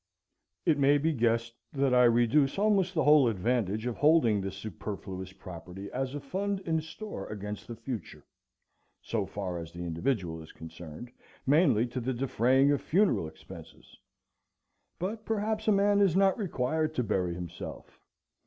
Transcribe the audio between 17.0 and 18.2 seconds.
bury himself.